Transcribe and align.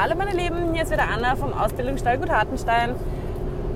Hallo 0.00 0.14
meine 0.16 0.30
Lieben, 0.30 0.74
hier 0.74 0.84
ist 0.84 0.92
wieder 0.92 1.08
Anna 1.12 1.34
vom 1.34 1.52
Ausbildungsstall 1.52 2.18
Gut 2.18 2.30
Hartenstein. 2.30 2.94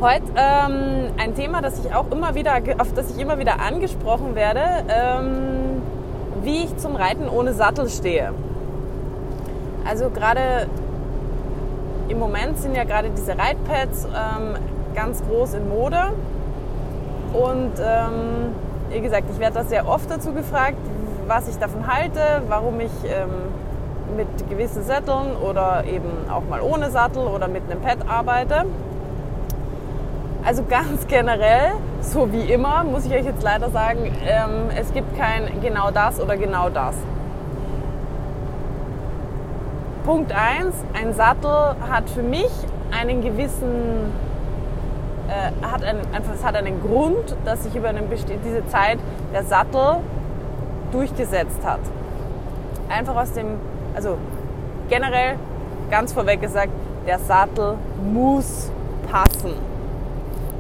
Heute 0.01 0.23
ähm, 0.37 1.11
ein 1.19 1.35
Thema, 1.35 1.61
das 1.61 1.85
ich 1.85 1.93
auch 1.93 2.13
immer 2.13 2.37
wieder, 2.37 2.61
auf 2.79 2.95
das 2.95 3.11
ich 3.11 3.21
immer 3.21 3.41
wieder 3.41 3.59
angesprochen 3.59 4.37
werde, 4.37 4.61
ähm, 4.89 5.83
wie 6.45 6.63
ich 6.63 6.77
zum 6.77 6.95
Reiten 6.95 7.29
ohne 7.29 7.55
Sattel 7.55 7.89
stehe. 7.89 8.33
Also 9.85 10.11
gerade 10.11 10.69
im 12.07 12.21
Moment 12.21 12.57
sind 12.59 12.77
ja 12.77 12.85
gerade 12.85 13.11
diese 13.11 13.37
Reitpads 13.37 14.05
ähm, 14.05 14.55
ganz 14.95 15.25
groß 15.29 15.55
in 15.55 15.69
Mode 15.69 16.13
und 17.33 17.73
ähm, 17.85 18.55
wie 18.91 19.01
gesagt, 19.01 19.25
ich 19.29 19.41
werde 19.41 19.55
da 19.55 19.65
sehr 19.65 19.89
oft 19.89 20.09
dazu 20.09 20.33
gefragt, 20.33 20.79
was 21.27 21.49
ich 21.49 21.57
davon 21.57 21.93
halte, 21.93 22.43
warum 22.47 22.79
ich 22.79 22.93
ähm, 23.07 23.62
mit 24.17 24.49
gewissen 24.49 24.83
Sätteln 24.85 25.37
oder 25.37 25.85
eben 25.85 26.31
auch 26.31 26.43
mal 26.49 26.61
ohne 26.61 26.91
Sattel 26.91 27.27
oder 27.27 27.49
mit 27.49 27.63
einem 27.71 27.81
Pad 27.81 27.99
arbeite. 28.09 28.67
Also 30.45 30.65
ganz 30.69 31.07
generell, 31.07 31.73
so 32.01 32.33
wie 32.33 32.53
immer, 32.53 32.83
muss 32.83 33.07
ich 33.07 33.13
euch 33.13 33.25
jetzt 33.25 33.43
leider 33.43 33.71
sagen, 33.71 34.11
ähm, 34.27 34.71
es 34.77 34.93
gibt 34.93 35.17
kein 35.17 35.61
genau 35.61 35.91
das 35.93 36.21
oder 36.21 36.37
genau 36.37 36.69
das. 36.69 36.97
Punkt 40.05 40.33
1, 40.33 40.75
ein 41.01 41.15
Sattel 41.15 41.77
hat 41.89 42.11
für 42.11 42.23
mich 42.23 42.51
einen 42.91 43.23
gewissen, 43.23 44.13
äh, 45.29 45.65
hat 45.65 45.85
einen, 45.85 46.01
einfach, 46.13 46.35
es 46.35 46.45
hat 46.45 46.57
einen 46.57 46.83
Grund, 46.83 47.37
dass 47.45 47.63
sich 47.63 47.77
über 47.77 47.91
eine 47.91 48.03
diese 48.03 48.67
Zeit 48.67 48.99
der 49.33 49.45
Sattel 49.45 49.99
durchgesetzt 50.91 51.61
hat. 51.65 51.81
Einfach 52.89 53.15
aus 53.15 53.33
dem 53.33 53.47
also 53.95 54.17
generell 54.89 55.37
ganz 55.91 56.13
vorweg 56.13 56.41
gesagt, 56.41 56.71
der 57.07 57.19
Sattel 57.19 57.75
muss 58.03 58.71
passen. 59.11 59.55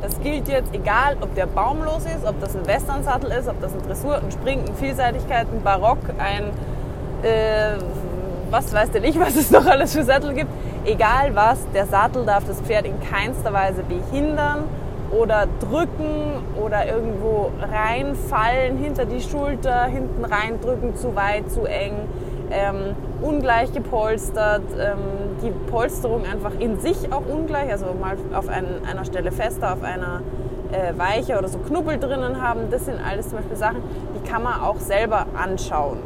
Das 0.03 0.21
gilt 0.21 0.49
jetzt 0.49 0.75
egal, 0.75 1.17
ob 1.21 1.35
der 1.35 1.47
baumlos 1.47 2.05
ist, 2.05 2.27
ob 2.27 2.41
das 2.41 2.57
ein 2.57 2.67
Western-Sattel 2.67 3.31
ist, 3.31 3.49
ob 3.49 3.61
das 3.61 3.73
ein 3.73 3.83
Dressur, 3.83 4.17
ein 4.17 4.33
Spring, 4.33 4.61
ein 4.67 4.75
Vielseitigkeit, 4.75 5.47
ein 5.53 5.63
Barock, 5.63 5.99
ein 6.19 6.51
äh, 7.23 7.77
was 8.51 8.73
weiß 8.73 8.91
denn 8.91 9.05
ich, 9.05 9.19
was 9.21 9.37
es 9.37 9.51
noch 9.51 9.65
alles 9.67 9.93
für 9.93 10.03
Sattel 10.03 10.35
gibt. 10.35 10.51
Egal 10.85 11.35
was, 11.35 11.59
der 11.73 11.87
Sattel 11.87 12.25
darf 12.25 12.45
das 12.45 12.61
Pferd 12.61 12.87
in 12.87 12.95
keinster 13.01 13.53
Weise 13.53 13.85
behindern 13.85 14.65
oder 15.13 15.47
drücken 15.61 16.43
oder 16.61 16.87
irgendwo 16.87 17.53
reinfallen 17.61 18.79
hinter 18.79 19.05
die 19.05 19.21
Schulter, 19.21 19.85
hinten 19.85 20.25
reindrücken, 20.25 20.97
zu 20.97 21.15
weit, 21.15 21.51
zu 21.51 21.65
eng 21.65 21.93
ähm, 22.51 22.97
ungleich 23.23 23.73
gepolstert, 23.73 24.63
ähm, 24.79 24.99
die 25.43 25.51
Polsterung 25.71 26.23
einfach 26.31 26.53
in 26.59 26.79
sich 26.81 27.13
auch 27.13 27.23
ungleich, 27.27 27.71
also 27.71 27.87
mal 27.99 28.17
auf 28.35 28.49
ein, 28.49 28.67
einer 28.91 29.05
Stelle 29.05 29.33
fester, 29.33 29.73
auf 29.73 29.83
einer 29.83 30.21
äh, 30.73 30.99
weicher 30.99 31.39
oder 31.39 31.49
so 31.49 31.59
Knubbel 31.59 31.99
drinnen 31.99 32.43
haben. 32.43 32.71
Das 32.71 32.87
sind 32.87 32.99
alles 32.99 33.29
zum 33.29 33.39
Beispiel 33.39 33.57
Sachen, 33.57 33.83
die 34.17 34.29
kann 34.29 34.43
man 34.43 34.61
auch 34.61 34.79
selber 34.79 35.27
anschauen. 35.35 35.99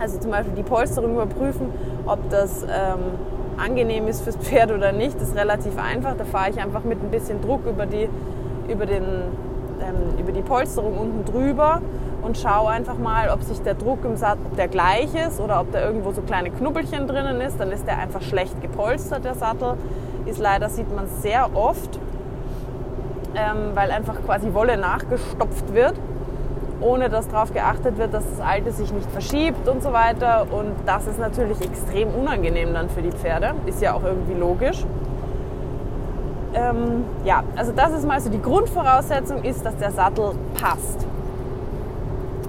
Also 0.00 0.18
zum 0.18 0.30
Beispiel 0.30 0.54
die 0.54 0.62
Polsterung 0.62 1.14
überprüfen, 1.14 1.70
ob 2.06 2.30
das 2.30 2.62
ähm, 2.62 3.18
angenehm 3.56 4.06
ist 4.06 4.22
fürs 4.22 4.36
Pferd 4.36 4.70
oder 4.70 4.92
nicht, 4.92 5.20
ist 5.20 5.34
relativ 5.34 5.72
einfach. 5.78 6.14
Da 6.16 6.24
fahre 6.24 6.50
ich 6.50 6.60
einfach 6.60 6.84
mit 6.84 7.02
ein 7.02 7.10
bisschen 7.10 7.40
Druck 7.40 7.66
über 7.66 7.86
die, 7.86 8.08
über 8.68 8.86
den, 8.86 9.02
ähm, 9.02 10.18
über 10.18 10.32
die 10.32 10.42
Polsterung 10.42 10.96
unten 10.96 11.24
drüber 11.24 11.82
und 12.22 12.36
schaue 12.36 12.68
einfach 12.68 12.98
mal, 12.98 13.30
ob 13.30 13.42
sich 13.42 13.60
der 13.62 13.74
Druck 13.74 14.04
im 14.04 14.16
Sattel, 14.16 14.46
ob 14.46 14.56
der 14.56 14.68
gleich 14.68 15.14
ist 15.14 15.40
oder 15.40 15.60
ob 15.60 15.72
da 15.72 15.80
irgendwo 15.80 16.12
so 16.12 16.22
kleine 16.22 16.50
Knubbelchen 16.50 17.06
drinnen 17.06 17.40
ist. 17.40 17.58
Dann 17.60 17.70
ist 17.70 17.86
der 17.86 17.98
einfach 17.98 18.22
schlecht 18.22 18.60
gepolstert, 18.60 19.24
der 19.24 19.34
Sattel. 19.34 19.74
Ist 20.26 20.38
leider, 20.38 20.68
sieht 20.68 20.94
man 20.94 21.06
sehr 21.06 21.56
oft, 21.56 21.98
ähm, 23.34 23.70
weil 23.74 23.90
einfach 23.90 24.16
quasi 24.26 24.52
Wolle 24.52 24.76
nachgestopft 24.76 25.72
wird, 25.72 25.94
ohne 26.80 27.08
dass 27.08 27.28
darauf 27.28 27.52
geachtet 27.52 27.98
wird, 27.98 28.12
dass 28.12 28.24
das 28.28 28.40
Alte 28.44 28.72
sich 28.72 28.92
nicht 28.92 29.10
verschiebt 29.10 29.68
und 29.68 29.82
so 29.82 29.92
weiter. 29.92 30.46
Und 30.50 30.74
das 30.86 31.06
ist 31.06 31.18
natürlich 31.18 31.60
extrem 31.60 32.08
unangenehm 32.14 32.74
dann 32.74 32.90
für 32.90 33.00
die 33.00 33.12
Pferde. 33.12 33.54
Ist 33.66 33.80
ja 33.80 33.94
auch 33.94 34.02
irgendwie 34.02 34.34
logisch. 34.34 34.84
Ähm, 36.54 37.04
ja, 37.24 37.44
also 37.56 37.72
das 37.72 37.92
ist 37.92 38.06
mal 38.06 38.20
so 38.20 38.30
die 38.30 38.42
Grundvoraussetzung 38.42 39.44
ist, 39.44 39.64
dass 39.64 39.76
der 39.76 39.92
Sattel 39.92 40.32
passt 40.60 41.06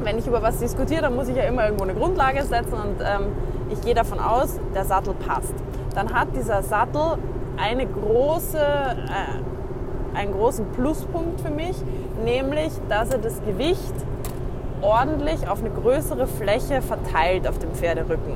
wenn 0.04 0.18
ich 0.18 0.28
über 0.28 0.42
was 0.42 0.58
diskutiere, 0.58 1.02
dann 1.02 1.16
muss 1.16 1.28
ich 1.28 1.36
ja 1.36 1.44
immer 1.44 1.66
irgendwo 1.66 1.84
eine 1.84 1.94
Grundlage 1.94 2.44
setzen 2.44 2.74
und 2.74 3.02
ähm, 3.02 3.28
ich 3.70 3.82
gehe 3.82 3.94
davon 3.94 4.20
aus, 4.20 4.60
der 4.74 4.86
Sattel 4.86 5.14
passt. 5.14 5.54
Dann 5.96 6.14
hat 6.14 6.30
dieser 6.36 6.64
Sattel 6.64 7.18
eine 7.58 7.86
große, 7.86 8.58
äh, 8.58 10.18
einen 10.18 10.34
großen 10.34 10.66
Pluspunkt 10.72 11.42
für 11.42 11.52
mich, 11.52 11.76
nämlich, 12.24 12.72
dass 12.88 13.12
er 13.12 13.20
das 13.20 13.42
Gewicht 13.44 13.94
ordentlich 14.82 15.48
auf 15.48 15.60
eine 15.60 15.70
größere 15.70 16.26
Fläche 16.28 16.82
verteilt 16.82 17.48
auf 17.48 17.60
dem 17.60 17.72
Pferderücken. 17.74 18.36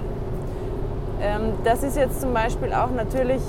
Ähm, 1.21 1.53
das 1.63 1.83
ist 1.83 1.95
jetzt 1.95 2.21
zum 2.21 2.33
Beispiel 2.33 2.73
auch 2.73 2.91
natürlich 2.91 3.41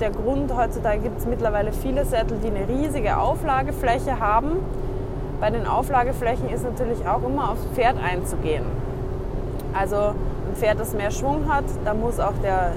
der 0.00 0.10
Grund, 0.10 0.54
heutzutage 0.54 1.00
gibt 1.00 1.18
es 1.18 1.26
mittlerweile 1.26 1.72
viele 1.72 2.04
Sättel, 2.04 2.38
die 2.38 2.48
eine 2.48 2.68
riesige 2.68 3.16
Auflagefläche 3.16 4.20
haben 4.20 4.58
bei 5.40 5.50
den 5.50 5.66
Auflageflächen 5.66 6.48
ist 6.48 6.64
natürlich 6.64 7.06
auch 7.06 7.22
immer 7.22 7.52
aufs 7.52 7.64
Pferd 7.74 7.96
einzugehen. 8.02 8.64
Also 9.72 9.96
ein 9.96 10.56
Pferd, 10.56 10.80
das 10.80 10.94
mehr 10.94 11.10
Schwung 11.10 11.52
hat, 11.52 11.64
da 11.84 11.94
muss 11.94 12.18
auch 12.18 12.32
der, 12.42 12.72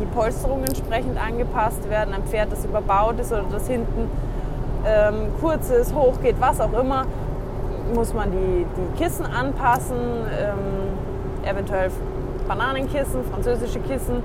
die, 0.00 0.06
Polsterung 0.06 0.62
entsprechend 0.64 1.18
angepasst 1.22 1.90
werden. 1.90 2.14
Ein 2.14 2.22
Pferd, 2.22 2.52
das 2.52 2.64
überbaut 2.64 3.18
ist 3.20 3.32
oder 3.32 3.44
das 3.50 3.68
hinten 3.68 4.08
ähm, 4.86 5.28
kurz 5.40 5.68
ist, 5.70 5.94
hoch 5.94 6.20
geht, 6.22 6.40
was 6.40 6.60
auch 6.60 6.72
immer, 6.72 7.04
muss 7.94 8.14
man 8.14 8.30
die, 8.30 8.66
die 8.76 9.02
Kissen 9.02 9.26
anpassen, 9.26 9.96
ähm, 9.96 11.48
eventuell 11.48 11.90
Bananenkissen, 12.48 13.24
französische 13.30 13.80
Kissen, 13.80 14.22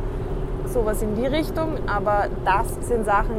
sowas 0.66 1.02
in 1.02 1.16
die 1.16 1.26
Richtung. 1.26 1.78
Aber 1.88 2.28
das 2.46 2.88
sind 2.88 3.06
Sachen, 3.06 3.36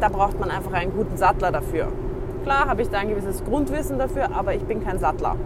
da 0.00 0.08
braucht 0.08 0.40
man 0.40 0.50
einfach 0.50 0.72
einen 0.72 0.92
guten 0.92 1.16
Sattler 1.16 1.52
dafür. 1.52 1.88
Klar 2.42 2.68
habe 2.68 2.82
ich 2.82 2.90
da 2.90 2.98
ein 2.98 3.08
gewisses 3.08 3.44
Grundwissen 3.44 3.98
dafür, 3.98 4.34
aber 4.34 4.54
ich 4.54 4.64
bin 4.64 4.82
kein 4.82 4.98
Sattler. 4.98 5.36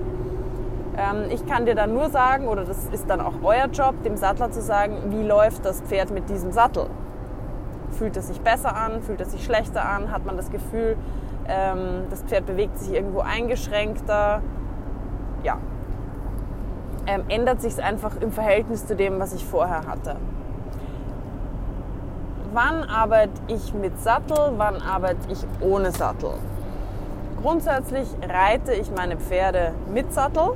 Ähm, 0.96 1.30
ich 1.30 1.44
kann 1.46 1.66
dir 1.66 1.74
dann 1.74 1.92
nur 1.92 2.08
sagen, 2.10 2.46
oder 2.46 2.64
das 2.64 2.86
ist 2.92 3.10
dann 3.10 3.20
auch 3.20 3.34
euer 3.42 3.66
Job, 3.66 4.02
dem 4.04 4.16
Sattler 4.16 4.50
zu 4.50 4.62
sagen, 4.62 4.96
wie 5.08 5.22
läuft 5.22 5.64
das 5.64 5.80
Pferd 5.80 6.10
mit 6.10 6.28
diesem 6.28 6.52
Sattel? 6.52 6.86
Fühlt 7.90 8.16
es 8.16 8.28
sich 8.28 8.40
besser 8.40 8.76
an? 8.76 9.02
Fühlt 9.02 9.20
es 9.20 9.32
sich 9.32 9.44
schlechter 9.44 9.84
an? 9.84 10.10
Hat 10.10 10.24
man 10.24 10.36
das 10.36 10.50
Gefühl, 10.50 10.96
ähm, 11.48 12.04
das 12.10 12.22
Pferd 12.22 12.46
bewegt 12.46 12.78
sich 12.78 12.94
irgendwo 12.94 13.20
eingeschränkter? 13.20 14.40
Ja. 15.42 15.58
Ähm, 17.06 17.24
ändert 17.28 17.60
sich 17.60 17.74
es 17.74 17.78
einfach 17.78 18.12
im 18.20 18.32
Verhältnis 18.32 18.86
zu 18.86 18.96
dem, 18.96 19.18
was 19.18 19.34
ich 19.34 19.44
vorher 19.44 19.86
hatte 19.86 20.16
wann 22.54 22.84
arbeite 22.84 23.32
ich 23.48 23.74
mit 23.74 24.00
Sattel, 24.00 24.54
wann 24.56 24.80
arbeite 24.80 25.30
ich 25.30 25.44
ohne 25.60 25.90
Sattel. 25.90 26.34
Grundsätzlich 27.44 28.08
reite 28.26 28.72
ich 28.72 28.90
meine 28.90 29.18
Pferde 29.18 29.72
mit 29.92 30.14
Sattel. 30.14 30.52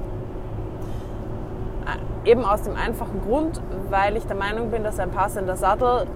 Äh, 2.25 2.31
eben 2.31 2.47
aus 2.47 2.63
dem 2.63 2.77
einfachen 2.77 3.21
Grund, 3.21 3.61
weil 3.91 4.17
ich 4.17 4.25
der 4.25 4.37
Meinung 4.37 4.71
bin, 4.71 4.85
dass 4.85 4.99
ein 4.99 5.11
passender 5.11 5.57
Sattel 5.57 6.07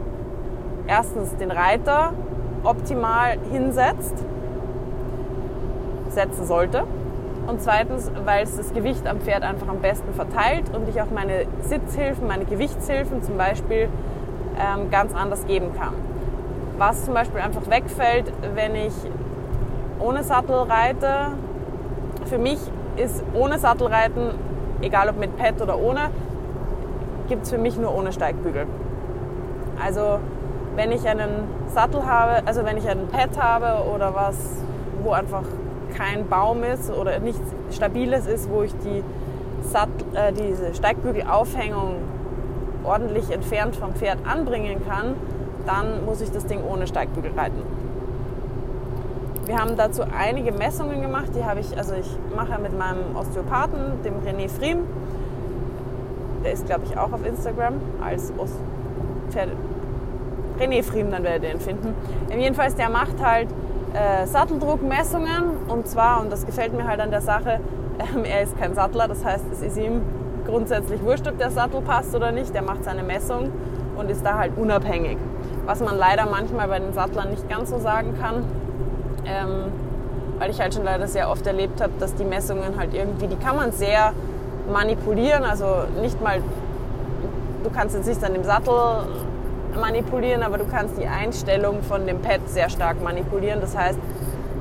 erstens 0.86 1.36
den 1.36 1.50
Reiter 1.50 2.14
optimal 2.64 3.36
hinsetzt, 3.50 4.14
setzen 6.08 6.46
sollte. 6.46 6.84
Und 7.46 7.60
zweitens, 7.60 8.10
weil 8.24 8.42
es 8.42 8.56
das 8.56 8.72
Gewicht 8.72 9.06
am 9.06 9.20
Pferd 9.20 9.42
einfach 9.42 9.68
am 9.68 9.80
besten 9.80 10.14
verteilt 10.14 10.74
und 10.74 10.88
ich 10.88 11.02
auch 11.02 11.10
meine 11.14 11.44
Sitzhilfen, 11.60 12.26
meine 12.26 12.46
Gewichtshilfen 12.46 13.22
zum 13.22 13.36
Beispiel 13.36 13.90
ähm, 14.58 14.90
ganz 14.90 15.14
anders 15.14 15.46
geben 15.46 15.74
kann. 15.78 15.92
Was 16.78 17.04
zum 17.04 17.12
Beispiel 17.12 17.42
einfach 17.42 17.68
wegfällt, 17.68 18.32
wenn 18.54 18.74
ich 18.74 18.94
ohne 20.02 20.24
Sattel 20.24 20.56
reite. 20.56 21.32
Für 22.26 22.38
mich 22.38 22.58
ist 22.96 23.22
ohne 23.34 23.58
Sattelreiten, 23.58 24.30
egal 24.80 25.08
ob 25.08 25.18
mit 25.18 25.36
Pad 25.36 25.60
oder 25.62 25.78
ohne, 25.78 26.10
gibt 27.28 27.44
es 27.44 27.50
für 27.50 27.58
mich 27.58 27.76
nur 27.76 27.94
ohne 27.94 28.12
Steigbügel. 28.12 28.66
Also 29.82 30.18
wenn 30.76 30.92
ich 30.92 31.06
einen 31.08 31.48
Sattel 31.68 32.06
habe, 32.06 32.46
also 32.46 32.64
wenn 32.64 32.76
ich 32.76 32.88
einen 32.88 33.08
Pad 33.08 33.40
habe 33.40 33.88
oder 33.90 34.14
was, 34.14 34.36
wo 35.02 35.12
einfach 35.12 35.44
kein 35.96 36.28
Baum 36.28 36.62
ist 36.64 36.90
oder 36.90 37.18
nichts 37.18 37.42
Stabiles 37.70 38.26
ist, 38.26 38.50
wo 38.50 38.62
ich 38.62 38.72
die 38.78 39.02
Sattel, 39.62 40.06
äh, 40.14 40.32
diese 40.32 40.74
Steigbügelaufhängung 40.74 41.96
ordentlich 42.84 43.30
entfernt 43.30 43.76
vom 43.76 43.94
Pferd 43.94 44.18
anbringen 44.26 44.82
kann, 44.88 45.14
dann 45.66 46.04
muss 46.04 46.20
ich 46.20 46.30
das 46.32 46.46
Ding 46.46 46.60
ohne 46.64 46.86
Steigbügel 46.86 47.32
reiten. 47.36 47.62
Wir 49.44 49.58
haben 49.58 49.76
dazu 49.76 50.02
einige 50.16 50.52
Messungen 50.52 51.02
gemacht. 51.02 51.30
Die 51.34 51.44
habe 51.44 51.60
ich, 51.60 51.76
also 51.76 51.94
ich 51.94 52.08
mache 52.34 52.60
mit 52.60 52.76
meinem 52.78 53.16
Osteopathen, 53.16 54.02
dem 54.04 54.14
René 54.20 54.48
Friem. 54.48 54.80
Der 56.44 56.52
ist, 56.52 56.66
glaube 56.66 56.82
ich, 56.84 56.96
auch 56.96 57.12
auf 57.12 57.26
Instagram 57.26 57.74
als 58.04 58.32
Ost 58.38 58.58
René 60.60 60.82
Friedman 60.82 61.24
werdet 61.24 61.44
ihr 61.44 61.52
ihn 61.52 61.60
finden. 61.60 61.94
Jedenfalls, 62.30 62.74
der 62.74 62.90
macht 62.90 63.24
halt 63.24 63.48
äh, 63.94 64.26
Satteldruckmessungen 64.26 65.56
und 65.68 65.88
zwar, 65.88 66.20
und 66.20 66.30
das 66.30 66.44
gefällt 66.44 66.74
mir 66.74 66.86
halt 66.86 67.00
an 67.00 67.10
der 67.10 67.22
Sache, 67.22 67.60
ähm, 67.98 68.24
er 68.24 68.42
ist 68.42 68.58
kein 68.58 68.74
Sattler, 68.74 69.08
das 69.08 69.24
heißt, 69.24 69.44
es 69.52 69.62
ist 69.62 69.78
ihm 69.78 70.02
grundsätzlich 70.46 71.02
wurscht, 71.02 71.26
ob 71.26 71.38
der 71.38 71.50
Sattel 71.50 71.80
passt 71.80 72.14
oder 72.14 72.32
nicht. 72.32 72.54
Der 72.54 72.62
macht 72.62 72.84
seine 72.84 73.02
Messung 73.02 73.50
und 73.96 74.10
ist 74.10 74.24
da 74.24 74.38
halt 74.38 74.52
unabhängig. 74.56 75.18
Was 75.66 75.80
man 75.80 75.96
leider 75.96 76.26
manchmal 76.26 76.68
bei 76.68 76.78
den 76.78 76.92
Sattlern 76.92 77.30
nicht 77.30 77.48
ganz 77.48 77.70
so 77.70 77.78
sagen 77.78 78.14
kann, 78.20 78.44
ähm, 79.26 79.72
weil 80.38 80.50
ich 80.50 80.60
halt 80.60 80.74
schon 80.74 80.84
leider 80.84 81.06
sehr 81.06 81.30
oft 81.30 81.46
erlebt 81.46 81.80
habe, 81.80 81.92
dass 81.98 82.14
die 82.14 82.24
Messungen 82.24 82.76
halt 82.76 82.94
irgendwie, 82.94 83.26
die 83.28 83.36
kann 83.36 83.56
man 83.56 83.72
sehr 83.72 84.12
manipulieren, 84.72 85.44
also 85.44 85.84
nicht 86.00 86.20
mal, 86.20 86.40
du 87.62 87.70
kannst 87.70 87.94
jetzt 87.96 88.08
nicht 88.08 88.24
an 88.24 88.34
dem 88.34 88.44
Sattel 88.44 89.06
manipulieren, 89.78 90.42
aber 90.42 90.58
du 90.58 90.64
kannst 90.66 90.98
die 90.98 91.06
Einstellung 91.06 91.82
von 91.82 92.06
dem 92.06 92.20
Pad 92.20 92.40
sehr 92.46 92.68
stark 92.68 93.02
manipulieren. 93.02 93.60
Das 93.60 93.76
heißt, 93.76 93.98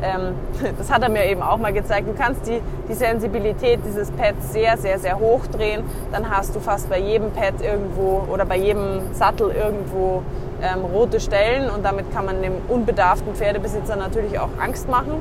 ähm, 0.01 0.35
das 0.77 0.91
hat 0.91 1.03
er 1.03 1.09
mir 1.09 1.25
eben 1.25 1.41
auch 1.41 1.57
mal 1.57 1.73
gezeigt, 1.73 2.07
du 2.07 2.13
kannst 2.13 2.47
die, 2.47 2.61
die 2.89 2.93
Sensibilität 2.93 3.79
dieses 3.85 4.11
Pads 4.11 4.53
sehr, 4.53 4.77
sehr, 4.77 4.99
sehr 4.99 5.19
hoch 5.19 5.45
drehen. 5.47 5.83
Dann 6.11 6.29
hast 6.29 6.55
du 6.55 6.59
fast 6.59 6.89
bei 6.89 6.99
jedem 6.99 7.31
Pad 7.31 7.61
irgendwo 7.61 8.27
oder 8.31 8.45
bei 8.45 8.57
jedem 8.57 9.13
Sattel 9.13 9.51
irgendwo 9.51 10.23
ähm, 10.61 10.85
rote 10.85 11.19
Stellen 11.19 11.69
und 11.69 11.83
damit 11.83 12.11
kann 12.13 12.25
man 12.25 12.41
dem 12.41 12.53
unbedarften 12.67 13.35
Pferdebesitzer 13.35 13.95
natürlich 13.95 14.39
auch 14.39 14.49
Angst 14.59 14.89
machen. 14.89 15.13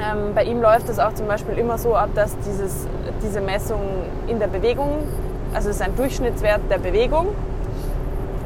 Ähm, 0.00 0.34
bei 0.34 0.44
ihm 0.44 0.62
läuft 0.62 0.88
es 0.88 0.98
auch 0.98 1.14
zum 1.14 1.26
Beispiel 1.26 1.58
immer 1.58 1.78
so 1.78 1.94
ab, 1.94 2.10
dass 2.14 2.36
dieses, 2.38 2.86
diese 3.22 3.40
Messung 3.40 3.80
in 4.28 4.38
der 4.38 4.46
Bewegung, 4.46 5.06
also 5.54 5.68
es 5.68 5.76
ist 5.76 5.82
ein 5.82 5.94
Durchschnittswert 5.96 6.60
der 6.70 6.78
Bewegung, 6.78 7.28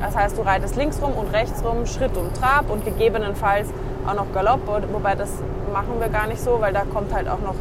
das 0.00 0.16
heißt, 0.16 0.36
du 0.36 0.42
reitest 0.42 0.76
links 0.76 1.00
rum 1.00 1.12
und 1.12 1.32
rechts 1.32 1.64
rum, 1.64 1.86
Schritt 1.86 2.16
und 2.16 2.36
Trab 2.36 2.70
und 2.70 2.84
gegebenenfalls 2.84 3.68
auch 4.06 4.14
noch 4.14 4.26
Galopp, 4.34 4.60
wobei 4.92 5.14
das 5.14 5.30
machen 5.72 5.98
wir 5.98 6.08
gar 6.08 6.26
nicht 6.26 6.42
so, 6.42 6.60
weil 6.60 6.72
da 6.72 6.82
kommt 6.82 7.14
halt 7.14 7.28
auch 7.28 7.40
noch 7.40 7.54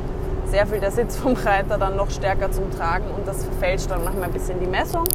sehr 0.47 0.67
viel 0.67 0.79
der 0.79 0.91
Sitz 0.91 1.17
vom 1.17 1.33
Reiter 1.33 1.77
dann 1.77 1.95
noch 1.95 2.09
stärker 2.09 2.51
zum 2.51 2.69
Tragen 2.71 3.05
und 3.15 3.27
das 3.27 3.45
verfälscht 3.45 3.89
dann 3.89 4.03
manchmal 4.03 4.25
ein 4.25 4.33
bisschen 4.33 4.59
die 4.59 4.67
Messung. 4.67 5.05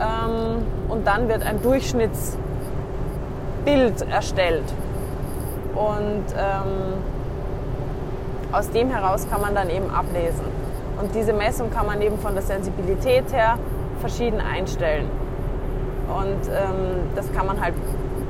Ähm, 0.00 0.62
und 0.88 1.06
dann 1.06 1.28
wird 1.28 1.42
ein 1.42 1.62
Durchschnittsbild 1.62 2.38
erstellt. 4.10 4.64
Und 5.74 6.24
ähm, 6.36 6.94
aus 8.52 8.70
dem 8.70 8.90
heraus 8.90 9.26
kann 9.30 9.40
man 9.40 9.54
dann 9.54 9.70
eben 9.70 9.90
ablesen. 9.90 10.44
Und 11.00 11.14
diese 11.14 11.32
Messung 11.32 11.70
kann 11.70 11.86
man 11.86 12.00
eben 12.00 12.18
von 12.18 12.34
der 12.34 12.42
Sensibilität 12.42 13.32
her 13.32 13.58
verschieden 14.00 14.40
einstellen. 14.40 15.10
Und 16.08 16.48
ähm, 16.48 17.10
das 17.14 17.32
kann 17.32 17.46
man 17.46 17.60
halt, 17.60 17.74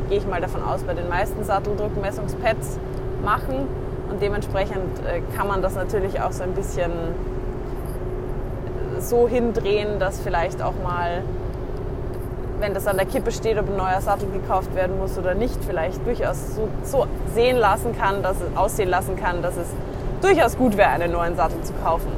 gehe 0.09 0.19
ich 0.19 0.27
mal 0.27 0.41
davon 0.41 0.63
aus, 0.63 0.83
bei 0.83 0.95
den 0.95 1.09
meisten 1.09 1.45
Satteldruckmessungspads 1.45 2.79
machen. 3.25 3.69
Und 4.11 4.23
dementsprechend 4.23 4.99
äh, 5.01 5.21
kann 5.37 5.47
man 5.47 5.63
das 5.63 5.75
natürlich 5.75 6.21
auch 6.21 6.33
so 6.33 6.43
ein 6.43 6.53
bisschen 6.53 6.91
so 8.99 9.29
hindrehen, 9.29 9.99
dass 9.99 10.21
vielleicht 10.21 10.63
auch 10.63 10.75
mal, 10.83 11.23
wenn 12.61 12.75
das 12.75 12.87
an 12.87 12.97
der 12.97 13.07
Kippe 13.07 13.33
steht, 13.33 13.59
ob 13.59 13.69
ein 13.69 13.77
neuer 13.77 14.01
Sattel 14.01 14.29
gekauft 14.31 14.75
werden 14.75 14.99
muss 14.99 15.19
oder 15.19 15.35
nicht, 15.35 15.59
vielleicht 15.65 16.05
durchaus 16.07 16.55
so, 16.55 16.69
so 16.83 17.07
sehen 17.35 17.57
lassen 17.57 17.97
kann, 17.97 18.23
dass 18.23 18.37
es 18.37 18.57
aussehen 18.57 18.89
lassen 18.89 19.17
kann, 19.17 19.43
dass 19.43 19.57
es 19.57 19.69
durchaus 20.23 20.57
gut 20.57 20.77
wäre, 20.77 20.91
einen 20.91 21.13
neuen 21.13 21.37
Sattel 21.37 21.61
zu 21.63 21.73
kaufen. 21.85 22.11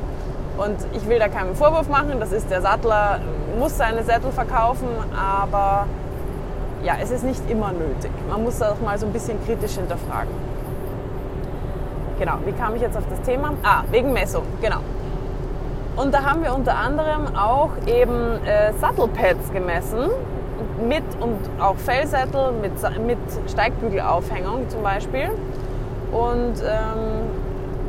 Und 0.56 0.76
ich 0.92 1.08
will 1.08 1.18
da 1.18 1.28
keinen 1.28 1.54
Vorwurf 1.54 1.88
machen, 1.88 2.18
das 2.20 2.32
ist 2.32 2.50
der 2.50 2.62
Sattler, 2.62 3.20
muss 3.58 3.76
seine 3.76 4.02
Sättel 4.02 4.32
verkaufen, 4.32 4.88
aber 5.16 5.86
ja, 6.84 6.94
es 7.02 7.10
ist 7.10 7.24
nicht 7.24 7.48
immer 7.50 7.72
nötig. 7.72 8.10
Man 8.28 8.42
muss 8.42 8.58
das 8.58 8.72
auch 8.72 8.80
mal 8.80 8.98
so 8.98 9.06
ein 9.06 9.12
bisschen 9.12 9.44
kritisch 9.44 9.72
hinterfragen. 9.72 10.32
Genau, 12.18 12.34
wie 12.44 12.52
kam 12.52 12.74
ich 12.74 12.82
jetzt 12.82 12.96
auf 12.96 13.04
das 13.08 13.20
Thema? 13.22 13.52
Ah, 13.62 13.82
wegen 13.90 14.12
Messung, 14.12 14.42
genau. 14.60 14.78
Und 16.00 16.14
da 16.14 16.22
haben 16.22 16.44
wir 16.44 16.54
unter 16.54 16.76
anderem 16.76 17.34
auch 17.36 17.70
eben 17.86 18.44
äh, 18.44 18.72
Sattelpads 18.74 19.52
gemessen, 19.52 20.10
mit 20.86 21.02
und 21.18 21.36
auch 21.60 21.74
Fellsättel 21.76 22.52
mit, 22.52 22.72
mit 23.04 23.18
Steigbügelaufhängung 23.50 24.68
zum 24.68 24.84
Beispiel. 24.84 25.28
Und 26.12 26.62
ähm, 26.62 27.26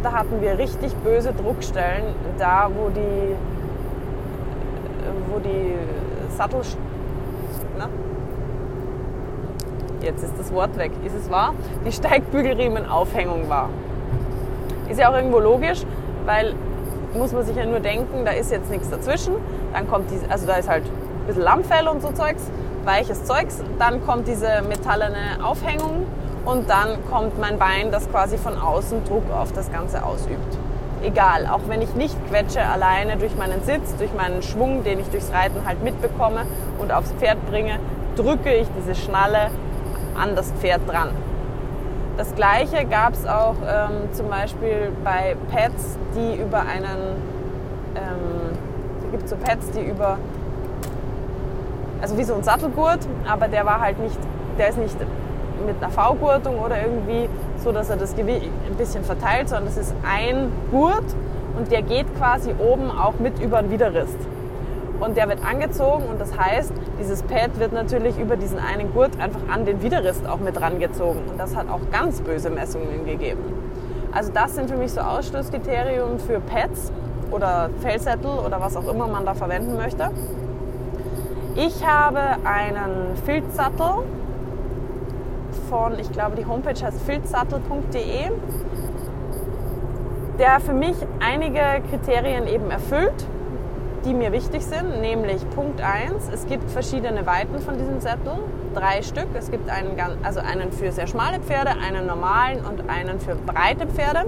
da 0.01 0.11
hatten 0.11 0.41
wir 0.41 0.57
richtig 0.57 0.95
böse 0.97 1.33
Druckstellen, 1.33 2.15
da 2.39 2.69
wo 2.75 2.89
die, 2.89 3.35
wo 5.31 5.39
die 5.39 5.75
Sattel... 6.35 6.61
Na? 7.77 7.89
Jetzt 10.01 10.23
ist 10.23 10.33
das 10.39 10.51
Wort 10.51 10.75
weg. 10.77 10.91
Ist 11.05 11.15
es 11.15 11.29
wahr? 11.29 11.53
Die 11.85 11.91
Steigbügelriemenaufhängung 11.91 13.49
war. 13.49 13.69
Ist 14.89 14.99
ja 14.99 15.11
auch 15.11 15.15
irgendwo 15.15 15.39
logisch, 15.39 15.83
weil 16.25 16.55
muss 17.13 17.31
man 17.31 17.45
sich 17.45 17.55
ja 17.55 17.65
nur 17.65 17.79
denken, 17.79 18.25
da 18.25 18.31
ist 18.31 18.51
jetzt 18.51 18.69
nichts 18.69 18.89
dazwischen. 18.89 19.33
Dann 19.73 19.89
kommt 19.89 20.11
diese, 20.11 20.29
also 20.29 20.45
da 20.45 20.55
ist 20.55 20.69
halt 20.69 20.83
ein 20.85 21.27
bisschen 21.27 21.43
Lammfell 21.43 21.87
und 21.87 22.01
so 22.01 22.11
Zeugs, 22.11 22.43
weiches 22.85 23.25
Zeugs. 23.25 23.61
Dann 23.77 24.05
kommt 24.05 24.27
diese 24.27 24.61
metallene 24.67 25.43
Aufhängung 25.43 26.05
und 26.45 26.69
dann 26.69 26.97
kommt 27.09 27.39
mein 27.39 27.57
Bein, 27.57 27.91
das 27.91 28.09
quasi 28.09 28.37
von 28.37 28.57
außen 28.57 29.03
Druck 29.05 29.23
auf 29.31 29.51
das 29.51 29.71
Ganze 29.71 30.03
ausübt. 30.03 30.57
Egal, 31.01 31.47
auch 31.47 31.61
wenn 31.67 31.81
ich 31.81 31.95
nicht 31.95 32.15
quetsche, 32.29 32.61
alleine 32.61 33.15
durch 33.15 33.35
meinen 33.37 33.63
Sitz, 33.63 33.95
durch 33.97 34.13
meinen 34.13 34.41
Schwung, 34.41 34.83
den 34.83 34.99
ich 34.99 35.07
durchs 35.09 35.31
Reiten 35.31 35.65
halt 35.65 35.81
mitbekomme 35.83 36.41
und 36.77 36.91
aufs 36.91 37.11
Pferd 37.13 37.37
bringe, 37.49 37.79
drücke 38.17 38.53
ich 38.53 38.67
diese 38.77 38.95
Schnalle 38.95 39.49
an 40.15 40.35
das 40.35 40.51
Pferd 40.59 40.81
dran. 40.87 41.09
Das 42.19 42.35
gleiche 42.35 42.83
gab 42.83 43.13
es 43.13 43.25
auch 43.25 43.55
ähm, 43.65 44.11
zum 44.11 44.27
Beispiel 44.27 44.91
bei 45.05 45.37
Pads, 45.53 45.97
die 46.13 46.41
über 46.41 46.59
einen, 46.59 47.15
ähm, 47.95 48.57
es 49.05 49.11
gibt 49.11 49.29
so 49.29 49.37
Pads, 49.37 49.71
die 49.71 49.79
über, 49.79 50.17
also 52.01 52.17
wie 52.17 52.25
so 52.25 52.33
ein 52.33 52.43
Sattelgurt, 52.43 53.07
aber 53.25 53.47
der 53.47 53.65
war 53.65 53.79
halt 53.79 53.99
nicht, 53.99 54.19
der 54.57 54.67
ist 54.67 54.77
nicht 54.77 54.97
mit 55.65 55.81
einer 55.81 55.93
V-Gurtung 55.93 56.59
oder 56.59 56.81
irgendwie 56.81 57.29
so, 57.63 57.71
dass 57.71 57.89
er 57.89 57.95
das 57.95 58.13
Gewicht 58.17 58.51
ein 58.69 58.75
bisschen 58.75 59.05
verteilt, 59.05 59.47
sondern 59.47 59.67
es 59.67 59.77
ist 59.77 59.95
ein 60.05 60.51
Gurt 60.71 61.15
und 61.57 61.71
der 61.71 61.83
geht 61.83 62.13
quasi 62.17 62.53
oben 62.59 62.91
auch 62.91 63.13
mit 63.19 63.39
über 63.39 63.61
den 63.61 63.71
Widerrist. 63.71 64.17
Und 64.99 65.15
der 65.15 65.29
wird 65.29 65.45
angezogen 65.45 66.03
und 66.09 66.19
das 66.19 66.37
heißt, 66.37 66.73
dieses 66.99 67.23
Pad 67.23 67.57
wird 67.57 67.71
natürlich 67.71 68.19
über 68.19 68.35
diesen 68.35 68.59
einen 68.59 68.93
Gurt 68.93 69.19
einfach 69.19 69.39
an 69.49 69.65
den 69.65 69.81
Widerrist 69.81 70.27
auch 70.27 70.39
mit 70.39 70.59
rangezogen. 70.59 71.21
Und 71.29 71.39
das 71.39 71.55
hat 71.55 71.69
auch 71.69 71.79
ganz 71.91 72.21
böse 72.21 72.49
Messungen 72.49 73.05
gegeben. 73.05 73.39
Also 74.11 74.31
das 74.33 74.55
sind 74.55 74.69
für 74.69 74.75
mich 74.75 74.91
so 74.91 75.01
Ausschlusskriterien 75.01 76.19
für 76.19 76.39
Pads 76.39 76.91
oder 77.31 77.69
Fellsättel 77.81 78.31
oder 78.45 78.59
was 78.59 78.75
auch 78.75 78.87
immer 78.91 79.07
man 79.07 79.25
da 79.25 79.33
verwenden 79.33 79.77
möchte. 79.77 80.09
Ich 81.55 81.85
habe 81.85 82.19
einen 82.43 83.15
Filzsattel 83.25 84.03
von, 85.69 85.99
ich 85.99 86.11
glaube, 86.11 86.35
die 86.35 86.45
Homepage 86.45 86.83
heißt 86.83 87.01
filzsattel.de, 87.01 88.31
der 90.39 90.59
für 90.59 90.73
mich 90.73 90.95
einige 91.19 91.61
Kriterien 91.89 92.47
eben 92.47 92.71
erfüllt, 92.71 93.27
die 94.09 94.15
mir 94.15 94.31
wichtig 94.31 94.65
sind, 94.65 95.01
nämlich 95.01 95.47
Punkt 95.51 95.81
1, 95.81 96.29
es 96.33 96.47
gibt 96.47 96.71
verschiedene 96.71 97.27
Weiten 97.27 97.59
von 97.59 97.77
diesem 97.77 98.01
Sattel, 98.01 98.33
drei 98.73 99.03
Stück. 99.03 99.27
Es 99.35 99.51
gibt 99.51 99.69
einen, 99.69 99.95
also 100.23 100.39
einen 100.39 100.71
für 100.71 100.91
sehr 100.91 101.05
schmale 101.05 101.39
Pferde, 101.39 101.71
einen 101.79 102.07
normalen 102.07 102.65
und 102.65 102.89
einen 102.89 103.19
für 103.19 103.35
breite 103.35 103.85
Pferde. 103.85 104.25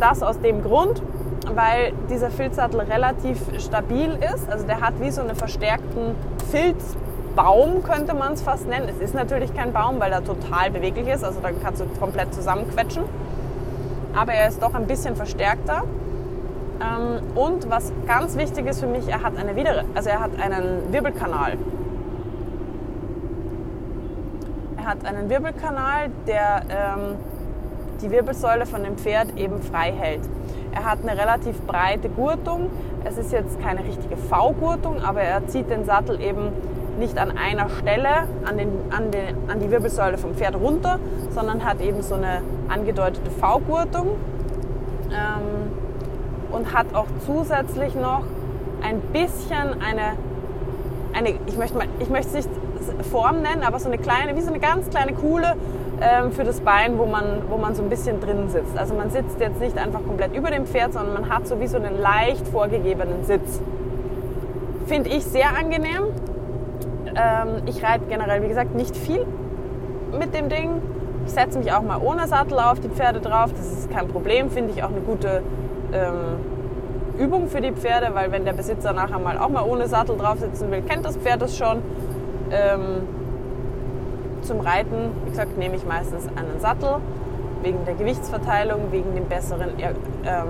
Das 0.00 0.24
aus 0.24 0.40
dem 0.40 0.64
Grund, 0.64 1.00
weil 1.54 1.92
dieser 2.10 2.30
Filzsattel 2.30 2.80
relativ 2.80 3.38
stabil 3.60 4.18
ist. 4.34 4.50
Also 4.50 4.66
der 4.66 4.80
hat 4.80 4.94
wie 5.00 5.12
so 5.12 5.20
einen 5.20 5.36
verstärkten 5.36 6.16
Filz 6.50 6.96
Baum 7.36 7.82
könnte 7.82 8.14
man 8.14 8.34
es 8.34 8.42
fast 8.42 8.68
nennen. 8.68 8.88
Es 8.88 8.98
ist 8.98 9.14
natürlich 9.14 9.52
kein 9.54 9.72
Baum, 9.72 9.98
weil 9.98 10.12
er 10.12 10.24
total 10.24 10.70
beweglich 10.70 11.08
ist, 11.08 11.24
also 11.24 11.40
da 11.40 11.50
kannst 11.50 11.80
du 11.80 11.86
komplett 11.98 12.32
zusammenquetschen. 12.32 13.02
Aber 14.14 14.32
er 14.32 14.48
ist 14.48 14.62
doch 14.62 14.74
ein 14.74 14.86
bisschen 14.86 15.16
verstärkter. 15.16 15.82
Ähm, 16.80 17.36
und 17.36 17.70
was 17.70 17.92
ganz 18.06 18.36
wichtig 18.36 18.66
ist 18.66 18.80
für 18.80 18.86
mich, 18.86 19.08
er 19.08 19.22
hat 19.22 19.36
eine 19.36 19.54
Wider 19.56 19.84
also 19.94 20.10
er 20.10 20.20
hat 20.20 20.30
einen 20.40 20.92
Wirbelkanal. 20.92 21.56
Er 24.76 24.84
hat 24.84 25.04
einen 25.06 25.30
Wirbelkanal, 25.30 26.10
der 26.26 26.62
ähm, 26.68 27.16
die 28.02 28.10
Wirbelsäule 28.10 28.66
von 28.66 28.82
dem 28.82 28.98
Pferd 28.98 29.36
eben 29.36 29.62
frei 29.62 29.92
hält. 29.92 30.22
Er 30.72 30.84
hat 30.84 30.98
eine 31.02 31.18
relativ 31.18 31.60
breite 31.62 32.08
Gurtung. 32.08 32.70
Es 33.04 33.16
ist 33.16 33.32
jetzt 33.32 33.60
keine 33.62 33.84
richtige 33.84 34.16
V-Gurtung, 34.16 35.02
aber 35.02 35.20
er 35.20 35.46
zieht 35.46 35.70
den 35.70 35.84
Sattel 35.84 36.20
eben 36.20 36.50
nicht 36.98 37.18
an 37.18 37.36
einer 37.36 37.68
Stelle 37.68 38.28
an, 38.44 38.58
den, 38.58 38.68
an, 38.90 39.10
den, 39.10 39.50
an 39.50 39.60
die 39.60 39.70
Wirbelsäule 39.70 40.18
vom 40.18 40.34
Pferd 40.34 40.56
runter, 40.56 40.98
sondern 41.30 41.64
hat 41.64 41.80
eben 41.80 42.02
so 42.02 42.14
eine 42.14 42.42
angedeutete 42.68 43.30
V-Gurtung 43.30 44.08
ähm, 45.10 45.83
und 46.54 46.72
hat 46.72 46.86
auch 46.94 47.06
zusätzlich 47.26 47.94
noch 47.94 48.22
ein 48.82 49.00
bisschen 49.12 49.80
eine 49.82 50.16
eine, 51.14 51.34
ich 51.46 51.56
möchte 51.56 51.78
mal, 51.78 51.86
ich 52.00 52.10
möchte 52.10 52.36
es 52.36 52.46
nicht 52.46 52.50
Form 53.10 53.40
nennen, 53.40 53.62
aber 53.62 53.78
so 53.78 53.86
eine 53.86 53.98
kleine, 53.98 54.36
wie 54.36 54.40
so 54.40 54.48
eine 54.48 54.58
ganz 54.58 54.90
kleine 54.90 55.12
Kuhle 55.12 55.54
ähm, 56.00 56.32
für 56.32 56.44
das 56.44 56.60
Bein, 56.60 56.98
wo 56.98 57.06
man, 57.06 57.42
wo 57.48 57.56
man 57.56 57.74
so 57.74 57.82
ein 57.82 57.88
bisschen 57.88 58.20
drin 58.20 58.48
sitzt. 58.48 58.76
Also 58.76 58.94
man 58.94 59.10
sitzt 59.10 59.40
jetzt 59.40 59.60
nicht 59.60 59.78
einfach 59.78 60.04
komplett 60.04 60.34
über 60.36 60.50
dem 60.50 60.66
Pferd, 60.66 60.92
sondern 60.92 61.14
man 61.14 61.30
hat 61.30 61.46
so 61.46 61.60
wie 61.60 61.66
so 61.66 61.76
einen 61.76 62.00
leicht 62.00 62.46
vorgegebenen 62.48 63.24
Sitz. 63.24 63.60
Finde 64.86 65.10
ich 65.10 65.24
sehr 65.24 65.56
angenehm. 65.56 66.04
Ähm, 67.16 67.62
ich 67.66 67.82
reite 67.82 68.04
generell, 68.08 68.42
wie 68.42 68.48
gesagt, 68.48 68.74
nicht 68.74 68.96
viel 68.96 69.24
mit 70.18 70.34
dem 70.34 70.48
Ding. 70.48 70.82
Ich 71.26 71.32
setze 71.32 71.58
mich 71.58 71.72
auch 71.72 71.82
mal 71.82 71.98
ohne 72.02 72.26
Sattel 72.26 72.58
auf 72.58 72.80
die 72.80 72.88
Pferde 72.88 73.20
drauf. 73.20 73.50
Das 73.56 73.72
ist 73.72 73.90
kein 73.90 74.08
Problem, 74.08 74.50
finde 74.50 74.72
ich 74.74 74.82
auch 74.82 74.90
eine 74.90 75.00
gute 75.00 75.42
ähm, 75.94 77.18
Übung 77.18 77.48
für 77.48 77.60
die 77.60 77.72
Pferde, 77.72 78.10
weil 78.14 78.32
wenn 78.32 78.44
der 78.44 78.52
Besitzer 78.52 78.92
nachher 78.92 79.18
mal 79.18 79.38
auch 79.38 79.48
mal 79.48 79.62
ohne 79.62 79.86
Sattel 79.88 80.16
drauf 80.16 80.38
sitzen 80.40 80.70
will, 80.70 80.82
kennt 80.82 81.04
das 81.04 81.16
Pferd 81.16 81.42
das 81.42 81.56
schon. 81.56 81.78
Ähm, 82.50 83.02
zum 84.42 84.60
Reiten, 84.60 85.12
wie 85.24 85.30
gesagt, 85.30 85.56
nehme 85.56 85.76
ich 85.76 85.86
meistens 85.86 86.26
einen 86.28 86.60
Sattel, 86.60 86.96
wegen 87.62 87.84
der 87.86 87.94
Gewichtsverteilung, 87.94 88.92
wegen 88.92 89.14
den 89.14 89.26
besseren 89.26 89.70
ähm, 89.78 90.48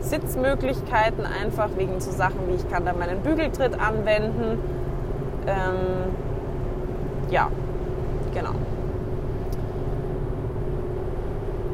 Sitzmöglichkeiten 0.00 1.26
einfach, 1.26 1.68
wegen 1.76 2.00
so 2.00 2.10
Sachen 2.10 2.38
wie 2.48 2.54
ich 2.54 2.70
kann 2.70 2.86
da 2.86 2.92
meinen 2.94 3.20
Bügeltritt 3.20 3.78
anwenden. 3.78 4.58
Ähm, 5.46 6.14
ja, 7.30 7.48
genau. 8.32 8.54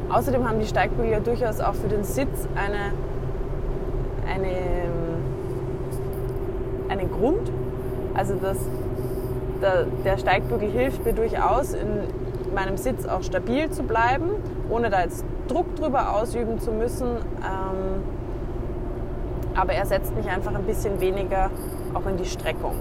Außerdem 0.09 0.47
haben 0.47 0.59
die 0.59 0.67
Steigbügel 0.67 1.11
ja 1.11 1.19
durchaus 1.19 1.59
auch 1.59 1.73
für 1.73 1.89
den 1.89 2.03
Sitz 2.03 2.47
eine, 2.55 2.93
eine, 4.31 4.51
ähm, 4.51 5.17
einen 6.89 7.11
Grund. 7.11 7.51
Also 8.13 8.35
das, 8.35 8.57
der, 9.61 9.85
der 10.05 10.17
Steigbügel 10.17 10.69
hilft 10.69 11.03
mir 11.03 11.13
durchaus, 11.13 11.73
in 11.73 12.03
meinem 12.55 12.77
Sitz 12.77 13.05
auch 13.05 13.21
stabil 13.21 13.69
zu 13.69 13.83
bleiben, 13.83 14.29
ohne 14.69 14.89
da 14.89 15.01
jetzt 15.01 15.25
Druck 15.49 15.75
drüber 15.75 16.15
ausüben 16.15 16.59
zu 16.59 16.71
müssen. 16.71 17.07
Ähm, 17.07 18.03
aber 19.55 19.73
er 19.73 19.85
setzt 19.85 20.15
mich 20.15 20.29
einfach 20.29 20.53
ein 20.55 20.63
bisschen 20.63 21.01
weniger 21.01 21.49
auch 21.93 22.05
in 22.05 22.15
die 22.17 22.25
Streckung, 22.25 22.75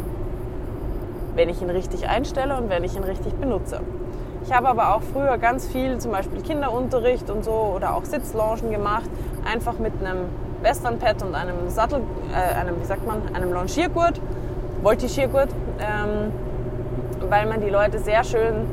wenn 1.35 1.49
ich 1.49 1.61
ihn 1.61 1.71
richtig 1.71 2.09
einstelle 2.09 2.56
und 2.56 2.71
wenn 2.71 2.85
ich 2.85 2.95
ihn 2.97 3.04
richtig 3.04 3.35
benutze. 3.35 3.80
Ich 4.46 4.52
habe 4.52 4.68
aber 4.68 4.94
auch 4.94 5.02
früher 5.02 5.38
ganz 5.38 5.66
viel, 5.66 5.98
zum 5.98 6.12
Beispiel 6.12 6.40
Kinderunterricht 6.40 7.30
und 7.30 7.44
so 7.44 7.72
oder 7.74 7.96
auch 7.96 8.04
Sitzlaunchen 8.04 8.70
gemacht, 8.70 9.10
einfach 9.44 9.80
mit 9.80 9.92
einem 10.00 10.26
Westernpad 10.62 11.24
und 11.24 11.34
einem 11.34 11.68
Sattel, 11.68 12.00
äh, 12.32 12.54
einem, 12.54 12.80
wie 12.80 12.84
sagt 12.84 13.04
man, 13.04 13.22
einem 13.34 13.52
Longiergurt, 13.52 14.20
Voltigiergurt, 14.82 15.48
ähm, 15.80 16.30
weil 17.28 17.46
man 17.46 17.60
die 17.60 17.70
Leute 17.70 17.98
sehr 17.98 18.22
schön 18.22 18.66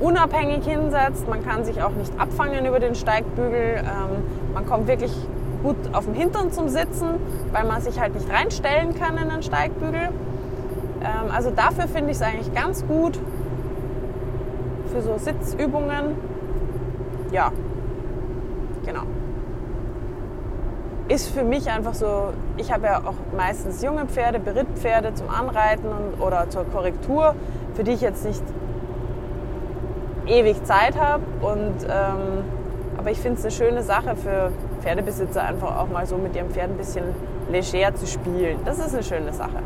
unabhängig 0.00 0.64
hinsetzt. 0.66 1.28
Man 1.28 1.44
kann 1.44 1.64
sich 1.64 1.80
auch 1.80 1.92
nicht 1.92 2.12
abfangen 2.18 2.66
über 2.66 2.80
den 2.80 2.96
Steigbügel. 2.96 3.76
Ähm, 3.76 4.24
man 4.52 4.66
kommt 4.66 4.88
wirklich 4.88 5.12
gut 5.62 5.76
auf 5.92 6.06
dem 6.06 6.14
Hintern 6.14 6.50
zum 6.50 6.68
Sitzen, 6.68 7.06
weil 7.52 7.66
man 7.66 7.80
sich 7.82 8.00
halt 8.00 8.14
nicht 8.14 8.28
reinstellen 8.28 8.98
kann 8.98 9.16
in 9.16 9.28
den 9.28 9.44
Steigbügel. 9.44 10.08
Ähm, 11.02 11.30
also 11.32 11.50
dafür 11.50 11.86
finde 11.86 12.10
ich 12.10 12.16
es 12.16 12.22
eigentlich 12.22 12.52
ganz 12.52 12.84
gut. 12.84 13.16
Für 14.90 15.02
so 15.02 15.18
Sitzübungen. 15.18 16.16
Ja, 17.30 17.52
genau. 18.84 19.02
Ist 21.08 21.28
für 21.28 21.44
mich 21.44 21.70
einfach 21.70 21.94
so, 21.94 22.32
ich 22.56 22.72
habe 22.72 22.86
ja 22.86 22.98
auch 22.98 23.14
meistens 23.36 23.82
junge 23.82 24.06
Pferde, 24.06 24.38
Berittpferde 24.38 25.14
zum 25.14 25.28
Anreiten 25.28 25.86
und, 25.86 26.20
oder 26.20 26.48
zur 26.50 26.64
Korrektur, 26.64 27.34
für 27.74 27.84
die 27.84 27.92
ich 27.92 28.00
jetzt 28.00 28.24
nicht 28.24 28.42
ewig 30.26 30.62
Zeit 30.64 30.96
habe. 30.98 31.22
ähm, 31.42 32.44
aber 32.96 33.10
ich 33.10 33.18
finde 33.18 33.38
es 33.38 33.44
eine 33.44 33.52
schöne 33.52 33.82
Sache 33.82 34.14
für 34.16 34.52
Pferdebesitzer 34.80 35.42
einfach 35.42 35.78
auch 35.78 35.88
mal 35.88 36.06
so 36.06 36.16
mit 36.16 36.36
ihrem 36.36 36.50
Pferd 36.50 36.70
ein 36.70 36.76
bisschen 36.76 37.04
leger 37.50 37.94
zu 37.94 38.06
spielen. 38.06 38.58
Das 38.64 38.78
ist 38.78 38.92
eine 38.94 39.02
schöne 39.02 39.32
Sache. 39.32 39.58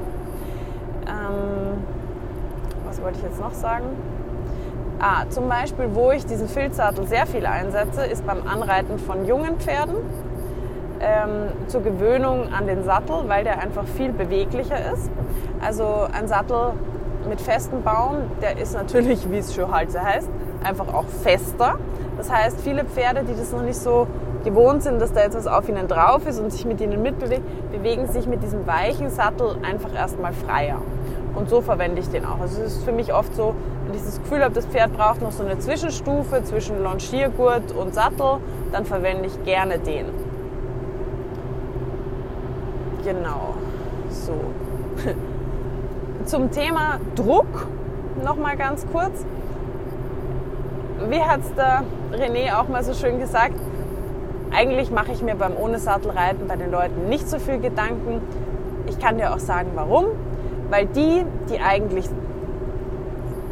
Ähm, 1.06 1.84
was 2.86 3.02
wollte 3.02 3.18
ich 3.18 3.24
jetzt 3.24 3.40
noch 3.40 3.52
sagen? 3.52 3.84
Ah, 5.06 5.26
zum 5.28 5.50
Beispiel, 5.50 5.90
wo 5.92 6.12
ich 6.12 6.24
diesen 6.24 6.48
Filzsattel 6.48 7.06
sehr 7.06 7.26
viel 7.26 7.44
einsetze, 7.44 8.06
ist 8.06 8.26
beim 8.26 8.48
Anreiten 8.48 8.98
von 8.98 9.26
jungen 9.26 9.58
Pferden. 9.58 9.96
Ähm, 10.98 11.48
zur 11.66 11.82
Gewöhnung 11.82 12.50
an 12.54 12.66
den 12.66 12.84
Sattel, 12.84 13.28
weil 13.28 13.44
der 13.44 13.60
einfach 13.60 13.84
viel 13.84 14.14
beweglicher 14.14 14.78
ist. 14.94 15.10
Also 15.62 16.06
ein 16.10 16.26
Sattel 16.26 16.72
mit 17.28 17.38
festem 17.42 17.82
Baum, 17.82 18.16
der 18.40 18.56
ist 18.56 18.72
natürlich, 18.72 19.30
wie 19.30 19.36
es 19.36 19.54
schon 19.54 19.70
halt 19.70 19.90
heißt, 19.94 20.30
einfach 20.62 20.88
auch 20.94 21.04
fester. 21.22 21.74
Das 22.16 22.32
heißt, 22.32 22.62
viele 22.62 22.86
Pferde, 22.86 23.24
die 23.24 23.36
das 23.36 23.52
noch 23.52 23.60
nicht 23.60 23.78
so 23.78 24.06
gewohnt 24.42 24.84
sind, 24.84 25.02
dass 25.02 25.12
da 25.12 25.20
jetzt 25.20 25.36
was 25.36 25.46
auf 25.46 25.68
ihnen 25.68 25.86
drauf 25.86 26.26
ist 26.26 26.40
und 26.40 26.50
sich 26.50 26.64
mit 26.64 26.80
ihnen 26.80 27.02
mitbewegt, 27.02 27.42
bewegen 27.70 28.06
sich 28.06 28.26
mit 28.26 28.42
diesem 28.42 28.66
weichen 28.66 29.10
Sattel 29.10 29.56
einfach 29.68 29.94
erstmal 29.94 30.32
freier. 30.32 30.80
Und 31.34 31.50
so 31.50 31.60
verwende 31.60 32.00
ich 32.00 32.08
den 32.08 32.24
auch. 32.24 32.40
Also 32.40 32.62
es 32.62 32.76
ist 32.76 32.84
für 32.84 32.92
mich 32.92 33.12
oft 33.12 33.34
so, 33.34 33.54
das 34.02 34.20
Gefühl 34.22 34.42
habe, 34.42 34.54
das 34.54 34.66
Pferd 34.66 34.96
braucht 34.96 35.20
noch 35.22 35.32
so 35.32 35.44
eine 35.44 35.58
Zwischenstufe 35.58 36.42
zwischen 36.44 36.82
Longiergurt 36.82 37.72
und 37.72 37.94
Sattel, 37.94 38.38
dann 38.72 38.84
verwende 38.84 39.26
ich 39.26 39.44
gerne 39.44 39.78
den. 39.78 40.06
Genau. 43.04 43.54
So. 44.08 44.32
Zum 46.24 46.50
Thema 46.50 46.98
Druck 47.14 47.68
noch 48.24 48.36
mal 48.36 48.56
ganz 48.56 48.86
kurz. 48.90 49.24
Wie 51.10 51.20
hat 51.20 51.40
es 51.40 51.54
der 51.54 51.84
René 52.12 52.58
auch 52.58 52.68
mal 52.68 52.82
so 52.82 52.94
schön 52.94 53.20
gesagt? 53.20 53.60
Eigentlich 54.52 54.90
mache 54.90 55.12
ich 55.12 55.22
mir 55.22 55.34
beim 55.34 55.56
ohne 55.56 55.78
Sattelreiten 55.78 56.46
bei 56.46 56.56
den 56.56 56.70
Leuten 56.70 57.08
nicht 57.08 57.28
so 57.28 57.38
viel 57.38 57.58
Gedanken. 57.58 58.22
Ich 58.88 58.98
kann 58.98 59.18
dir 59.18 59.34
auch 59.34 59.40
sagen, 59.40 59.72
warum. 59.74 60.06
Weil 60.70 60.86
die, 60.86 61.24
die 61.50 61.60
eigentlich 61.60 62.08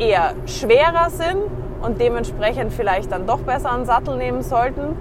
eher 0.03 0.35
schwerer 0.47 1.11
sind 1.11 1.43
und 1.83 2.01
dementsprechend 2.01 2.73
vielleicht 2.73 3.13
dann 3.13 3.27
doch 3.27 3.41
besser 3.41 3.73
einen 3.73 3.85
Sattel 3.85 4.17
nehmen 4.17 4.43
sollten, 4.43 4.97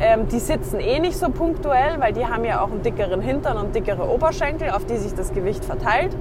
ähm, 0.00 0.28
die 0.28 0.38
sitzen 0.38 0.80
eh 0.80 0.98
nicht 0.98 1.16
so 1.16 1.28
punktuell, 1.30 2.00
weil 2.00 2.12
die 2.12 2.26
haben 2.26 2.44
ja 2.44 2.62
auch 2.62 2.70
einen 2.70 2.82
dickeren 2.82 3.20
Hintern 3.20 3.58
und 3.58 3.74
dickere 3.74 4.08
Oberschenkel, 4.08 4.70
auf 4.70 4.86
die 4.86 4.96
sich 4.96 5.14
das 5.14 5.32
Gewicht 5.32 5.64
verteilt. 5.64 6.16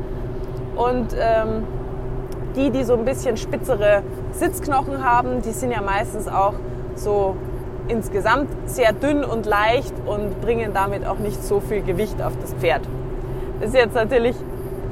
Und 0.76 1.16
ähm, 1.18 1.66
die, 2.56 2.72
die 2.72 2.84
so 2.84 2.94
ein 2.94 3.06
bisschen 3.06 3.38
spitzere 3.38 4.02
Sitzknochen 4.32 5.04
haben, 5.04 5.42
die 5.42 5.52
sind 5.52 5.72
ja 5.72 5.82
meistens 5.82 6.28
auch 6.28 6.54
so 6.96 7.36
insgesamt 7.88 8.50
sehr 8.66 8.94
dünn 8.94 9.24
und 9.24 9.46
leicht 9.46 9.94
und 10.06 10.42
bringen 10.42 10.72
damit 10.74 11.06
auch 11.06 11.20
nicht 11.20 11.44
so 11.44 11.60
viel 11.60 11.82
Gewicht 11.82 12.22
auf 12.22 12.34
das 12.42 12.54
Pferd. 12.54 12.82
Das 13.60 13.70
ist 13.70 13.76
jetzt 13.76 13.96
natürlich 13.96 14.36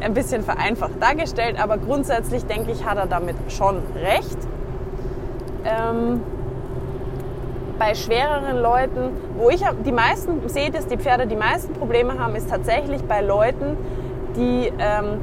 ein 0.02 0.14
bisschen 0.14 0.44
vereinfacht 0.44 1.02
dargestellt, 1.02 1.62
aber 1.62 1.78
grundsätzlich 1.78 2.46
denke 2.46 2.72
ich, 2.72 2.86
hat 2.86 2.98
er 2.98 3.08
damit 3.08 3.36
schon 3.50 3.82
recht. 3.96 4.38
Ähm, 5.66 6.22
bei 7.80 7.94
schwereren 7.94 8.58
Leuten, 8.58 9.12
wo 9.38 9.50
ich 9.50 9.64
die 9.86 9.92
meisten 9.92 10.48
sehe, 10.50 10.72
dass 10.72 10.88
die 10.88 10.98
Pferde 10.98 11.28
die 11.28 11.36
meisten 11.36 11.74
Probleme 11.74 12.18
haben, 12.18 12.36
ist 12.36 12.50
tatsächlich 12.50 13.04
bei 13.04 13.22
Leuten, 13.22 13.78
die 14.36 14.72
ähm, 14.80 15.20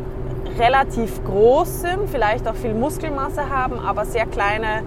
relativ 0.59 1.25
groß 1.25 1.83
sind, 1.83 2.11
vielleicht 2.11 2.47
auch 2.47 2.55
viel 2.55 2.75
Muskelmasse 2.75 3.51
haben, 3.51 3.79
aber 3.81 4.05
sehr 4.05 4.27
kleine, 4.27 4.83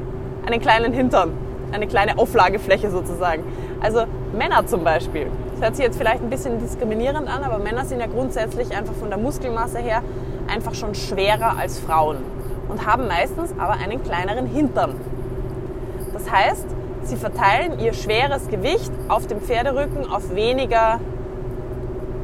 einen 0.46 0.62
kleinen 0.62 0.94
Hintern 0.94 1.34
eine 1.72 1.88
kleine 1.88 2.18
Auflagefläche 2.18 2.90
sozusagen. 2.90 3.44
Also 3.82 4.06
Männer 4.34 4.66
zum 4.66 4.84
Beispiel. 4.84 5.28
Das 5.58 5.70
hört 5.70 5.76
sich 5.78 5.86
jetzt 5.86 5.98
vielleicht 5.98 6.22
ein 6.22 6.30
bisschen 6.30 6.60
diskriminierend 6.60 7.28
an, 7.28 7.44
aber 7.44 7.58
Männer 7.58 7.84
sind 7.84 8.00
ja 8.00 8.06
grundsätzlich 8.06 8.78
einfach 8.78 8.94
von 8.94 9.10
der 9.10 9.18
Muskelmasse 9.18 9.80
her 9.80 10.04
einfach 10.48 10.76
schon 10.76 10.94
schwerer 10.94 11.58
als 11.58 11.80
Frauen 11.80 12.18
und 12.70 12.86
haben 12.86 13.08
meistens 13.08 13.56
aber 13.58 13.74
einen 13.74 14.04
kleineren 14.04 14.46
Hintern. 14.46 14.94
Das 16.14 16.30
heißt, 16.30 16.68
sie 17.06 17.16
verteilen 17.16 17.80
ihr 17.80 17.94
schweres 17.94 18.48
Gewicht 18.50 18.92
auf 19.08 19.26
dem 19.26 19.42
Pferderücken 19.42 20.08
auf 20.08 20.36
weniger 20.36 21.00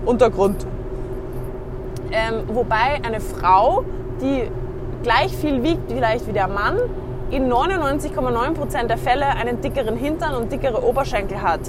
Untergrund. 0.06 0.68
Ähm, 2.12 2.44
wobei 2.50 3.02
eine 3.04 3.20
Frau, 3.20 3.84
die 4.22 4.44
gleich 5.02 5.36
viel 5.36 5.64
wiegt 5.64 5.92
vielleicht 5.92 6.28
wie 6.28 6.34
der 6.34 6.48
Mann, 6.48 6.78
in 7.32 7.52
99,9% 7.52 8.86
der 8.86 9.00
Fälle 9.00 9.26
einen 9.26 9.60
dickeren 9.60 9.98
Hintern 9.98 10.36
und 10.36 10.52
dickere 10.52 10.84
Oberschenkel 10.84 11.42
hat. 11.42 11.62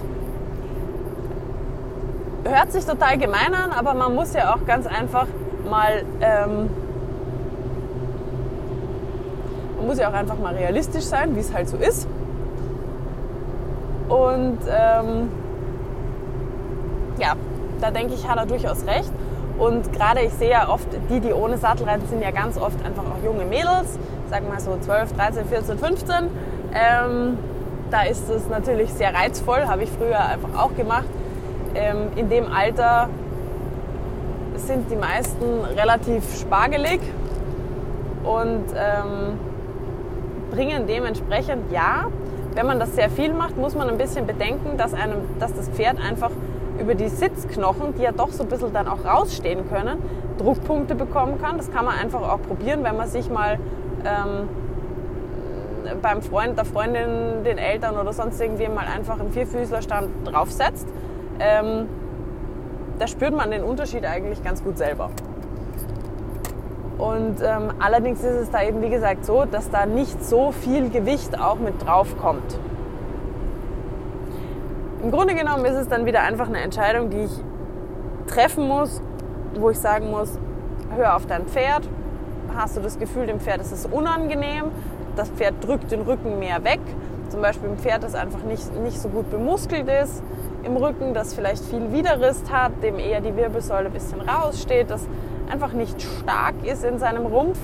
Hört 2.45 2.73
sich 2.73 2.85
total 2.85 3.17
gemein 3.17 3.55
an, 3.55 3.73
aber 3.73 3.95
man 3.95 4.15
muss 4.15 4.35
ja 4.35 4.55
auch 4.55 4.67
ganz 4.67 4.87
einfach 4.87 5.27
mal, 5.69 6.03
ähm, 6.21 6.69
man 9.79 9.87
muss 9.87 9.99
ja 9.99 10.11
auch 10.11 10.15
einfach 10.15 10.39
mal 10.39 10.55
realistisch 10.55 11.05
sein, 11.05 11.35
wie 11.37 11.41
es 11.41 11.55
halt 11.55 11.69
so 11.69 11.79
ist. 11.79 12.07
Und 14.09 14.59
ähm, 14.69 15.31
ja, 17.19 17.35
da 17.81 17.91
denke 17.91 18.13
ich, 18.13 18.29
hat 18.29 18.37
er 18.37 18.47
durchaus 18.47 18.87
recht. 18.87 19.11
Und 19.59 19.93
gerade 19.93 20.21
ich 20.21 20.33
sehe 20.35 20.51
ja 20.51 20.69
oft, 20.69 20.89
die, 21.09 21.21
die 21.21 21.33
ohne 21.33 21.57
Sattel 21.57 21.87
reiten, 21.87 22.07
sind 22.09 22.23
ja 22.23 22.31
ganz 22.31 22.59
oft 22.59 22.85
einfach 22.85 23.05
auch 23.05 23.25
junge 23.25 23.45
Mädels, 23.45 23.99
sagen 24.29 24.47
wir 24.47 24.55
mal 24.55 24.61
so 24.61 24.77
12, 24.79 25.13
13, 25.15 25.45
14, 25.47 25.79
15. 25.79 26.15
Ähm, 26.75 27.39
da 27.91 28.03
ist 28.03 28.29
es 28.29 28.49
natürlich 28.49 28.93
sehr 28.93 29.15
reizvoll, 29.15 29.67
habe 29.67 29.85
ich 29.85 29.91
früher 29.91 30.21
einfach 30.21 30.59
auch 30.59 30.75
gemacht. 30.77 31.07
Ähm, 31.75 32.09
in 32.17 32.29
dem 32.29 32.53
Alter 32.53 33.09
sind 34.57 34.91
die 34.91 34.97
meisten 34.97 35.65
relativ 35.77 36.39
spargelig 36.39 37.01
und 38.23 38.65
ähm, 38.75 39.39
bringen 40.51 40.87
dementsprechend, 40.87 41.71
ja, 41.73 42.07
wenn 42.55 42.67
man 42.67 42.79
das 42.79 42.95
sehr 42.95 43.11
viel 43.11 43.33
macht, 43.33 43.57
muss 43.57 43.75
man 43.75 43.89
ein 43.89 43.99
bisschen 43.99 44.27
bedenken, 44.27 44.77
dass, 44.77 44.95
einem, 44.95 45.17
dass 45.41 45.53
das 45.55 45.69
Pferd 45.69 45.99
einfach 46.01 46.31
über 46.79 46.95
die 46.95 47.09
Sitzknochen, 47.09 47.95
die 47.97 48.03
ja 48.03 48.13
doch 48.13 48.31
so 48.31 48.45
ein 48.45 48.49
bisschen 48.49 48.73
dann 48.73 48.89
auch 48.89 49.05
rausstehen 49.05 49.69
können, 49.69 49.99
Druckpunkte 50.39 50.95
bekommen 50.95 51.41
kann. 51.41 51.57
Das 51.57 51.71
kann 51.73 51.85
man 51.85 51.97
einfach 51.99 52.23
auch 52.23 52.43
probieren, 52.43 52.85
wenn 52.85 52.97
man 52.97 53.09
sich 53.09 53.31
mal 53.31 53.59
ähm, 54.05 54.49
beim 56.01 56.23
Freund, 56.23 56.57
der 56.57 56.65
Freundin, 56.65 57.45
den 57.45 57.59
Eltern 57.59 57.97
oder 57.97 58.13
sonst 58.13 58.41
irgendwie 58.41 58.69
mal 58.69 58.87
einfach 58.87 59.19
im 59.21 59.31
Vierfüßlerstand 59.31 60.09
draufsetzt. 60.25 60.87
Ähm, 61.41 61.89
da 62.99 63.07
spürt 63.07 63.35
man 63.35 63.51
den 63.51 63.63
Unterschied 63.63 64.05
eigentlich 64.05 64.43
ganz 64.43 64.63
gut 64.63 64.79
selber. 64.79 65.11
Und 66.99 67.43
ähm, 67.43 67.73
allerdings 67.81 68.21
ist 68.21 68.43
es 68.43 68.51
da 68.51 68.63
eben, 68.63 68.81
wie 68.81 68.89
gesagt, 68.89 69.25
so, 69.25 69.45
dass 69.45 69.71
da 69.71 69.85
nicht 69.85 70.25
so 70.25 70.53
viel 70.53 70.91
Gewicht 70.91 71.39
auch 71.39 71.59
mit 71.59 71.85
drauf 71.85 72.17
kommt. 72.17 72.59
Im 75.03 75.11
Grunde 75.11 75.35
genommen 75.35 75.65
ist 75.65 75.75
es 75.75 75.89
dann 75.89 76.07
wieder 76.07 76.23
einfach 76.23 76.49
eine 76.49 76.61
Entscheidung, 76.61 77.11
die 77.11 77.25
ich 77.25 77.33
treffen 78.27 78.67
muss, 78.69 79.03
wo 79.59 79.71
ich 79.71 79.79
sagen 79.79 80.11
muss, 80.11 80.39
hör 80.97 81.17
auf 81.17 81.27
dein 81.27 81.47
Pferd. 81.47 81.89
Hast 82.57 82.77
du 82.77 82.81
das 82.81 82.99
Gefühl, 82.99 83.27
dem 83.27 83.41
Pferd 83.41 83.61
ist 83.61 83.73
es 83.73 83.87
unangenehm, 83.87 84.67
das 85.17 85.29
Pferd 85.31 85.55
drückt 85.61 85.91
den 85.91 86.03
Rücken 86.03 86.39
mehr 86.39 86.65
weg. 86.65 86.81
Zum 87.35 87.43
Beispiel 87.43 87.69
ein 87.69 87.79
Pferd, 87.79 88.05
das 88.05 88.15
einfach 88.15 88.45
nicht, 88.45 88.73
nicht 88.77 89.01
so 89.01 89.09
gut 89.09 89.29
bemuskelt 89.29 89.89
ist 89.89 90.23
im 90.63 90.77
Rücken, 90.77 91.15
das 91.15 91.35
vielleicht 91.35 91.65
viel 91.65 91.93
Widerrist 91.93 92.49
hat, 92.53 92.81
dem 92.81 93.01
eher 93.01 93.21
die 93.21 93.35
Wirbelsäule 93.35 93.87
ein 93.87 93.93
bisschen 93.93 94.21
raussteht, 94.21 94.89
das 94.89 95.05
einfach 95.51 95.73
nicht 95.73 96.01
stark 96.01 96.55
ist 96.63 96.85
in 96.85 97.01
seinem 97.01 97.27
Rumpf. 97.27 97.59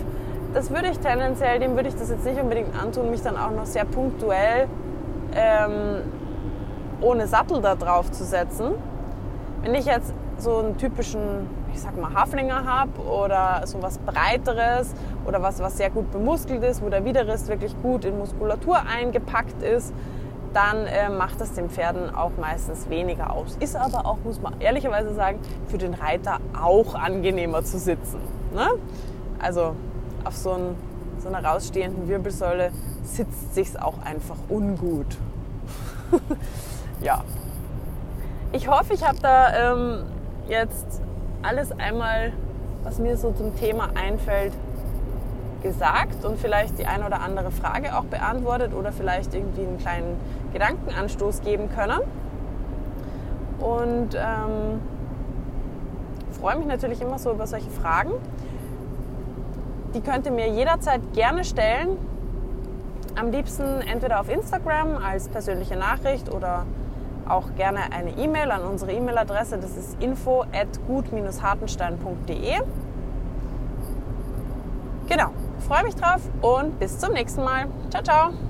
Das 0.55 0.71
würde 0.71 0.89
ich 0.89 0.99
tendenziell, 0.99 1.61
dem 1.61 1.77
würde 1.77 1.89
ich 1.89 1.95
das 1.95 2.11
jetzt 2.11 2.25
nicht 2.25 2.41
unbedingt 2.43 2.75
antun, 2.83 3.13
mich 3.13 3.23
dann 3.23 3.37
auch 3.37 3.53
noch 3.53 3.65
sehr 3.65 3.85
punktuell 3.85 4.67
ähm, 5.37 6.03
ohne 7.01 7.29
Sattel 7.29 7.63
da 7.63 7.77
drauf 7.77 8.11
zu 8.11 8.25
setzen. 8.25 8.73
Wenn 9.63 9.77
ich 9.77 9.85
jetzt 9.85 10.13
so 10.39 10.57
einen 10.57 10.79
typischen, 10.79 11.47
ich 11.73 11.81
sag 11.81 11.97
mal, 11.97 12.13
Haflinger 12.13 12.65
habe 12.65 13.01
oder 13.03 13.63
so 13.67 13.83
was 13.83 13.99
Breiteres 13.99 14.93
oder 15.27 15.43
was, 15.43 15.61
was 15.61 15.77
sehr 15.77 15.91
gut 15.91 16.11
bemuskelt 16.11 16.63
ist, 16.63 16.83
wo 16.83 16.89
der 16.89 17.05
Widerrist 17.05 17.49
wirklich 17.49 17.75
gut 17.83 18.05
in 18.05 18.19
Muskulatur 18.19 18.81
eingepackt 18.87 19.63
ist, 19.63 19.93
dann 20.53 20.87
äh, 20.87 21.09
macht 21.09 21.41
das 21.41 21.53
den 21.53 21.71
Pferden 21.71 22.15
auch 22.15 22.33
meistens 22.39 22.89
weniger 22.91 23.33
aus. 23.33 23.57
Ist 23.61 23.77
aber 23.77 24.07
auch, 24.07 24.19
muss 24.25 24.41
man 24.41 24.61
ehrlicherweise 24.61 25.15
sagen, 25.15 25.39
für 25.69 25.79
den 25.79 25.95
Reiter 25.95 26.39
auch 26.61 26.95
angenehmer 26.95 27.63
zu 27.63 27.79
sitzen. 27.79 28.21
Ne? 28.53 28.69
Also 29.39 29.75
auf 30.25 30.37
so, 30.37 30.53
ein, 30.53 30.77
so 31.23 31.29
einer 31.29 31.45
rausstehenden 31.45 32.09
Wirbelsäule 32.09 32.73
sitzt 33.05 33.55
sich's 33.55 33.77
auch 33.77 34.03
einfach 34.05 34.37
ungut. 34.49 35.17
ja. 37.01 37.23
Ich 38.53 38.69
hoffe, 38.69 38.95
ich 38.95 39.07
habe 39.07 39.19
da 39.23 39.73
ähm, 39.73 40.03
jetzt 40.49 41.01
alles 41.43 41.73
einmal, 41.79 42.33
was 42.83 42.99
mir 42.99 43.17
so 43.17 43.33
zum 43.33 43.57
Thema 43.57 43.91
einfällt, 43.95 44.53
gesagt 45.63 46.25
und 46.25 46.39
vielleicht 46.39 46.79
die 46.79 46.87
eine 46.87 47.07
oder 47.07 47.21
andere 47.21 47.51
Frage 47.51 47.97
auch 47.97 48.05
beantwortet 48.05 48.73
oder 48.75 48.93
vielleicht 48.93 49.35
irgendwie 49.35 49.63
einen 49.63 49.79
kleinen 49.79 50.17
Gedankenanstoß 50.53 51.43
geben 51.43 51.69
können. 51.71 52.01
Und 53.61 54.15
ähm, 54.15 54.81
freue 56.41 56.57
mich 56.57 56.67
natürlich 56.67 57.01
immer 57.03 57.19
so 57.19 57.33
über 57.33 57.47
solche 57.47 57.71
Fragen. 57.71 58.13
Die 59.95 60.01
könnt 60.01 60.25
ihr 60.25 60.33
mir 60.33 60.49
jederzeit 60.49 61.01
gerne 61.13 61.45
stellen. 61.45 61.99
Am 63.17 63.31
liebsten 63.31 63.83
entweder 63.83 64.21
auf 64.21 64.31
Instagram 64.31 64.97
als 64.97 65.29
persönliche 65.29 65.77
Nachricht 65.77 66.33
oder 66.33 66.65
auch 67.31 67.55
gerne 67.57 67.93
eine 67.93 68.11
E-Mail 68.11 68.51
an 68.51 68.63
unsere 68.63 68.93
E-Mail-Adresse. 68.93 69.59
Das 69.59 69.77
ist 69.77 70.03
info 70.03 70.43
at 70.53 70.69
gut-hartenstein.de. 70.87 72.61
Genau, 75.09 75.31
freue 75.67 75.85
mich 75.85 75.97
drauf 75.97 76.21
und 76.41 76.79
bis 76.79 76.99
zum 76.99 77.13
nächsten 77.13 77.43
Mal. 77.43 77.67
Ciao, 77.91 78.03
ciao. 78.03 78.50